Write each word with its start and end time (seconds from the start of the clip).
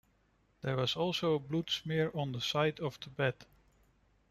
There 0.63 0.77
was 0.77 0.95
also 0.95 1.35
a 1.35 1.39
blood 1.39 1.69
smear 1.69 2.09
on 2.15 2.31
the 2.31 2.41
side 2.41 2.79
of 2.79 2.99
the 3.01 3.11
bed. 3.11 3.45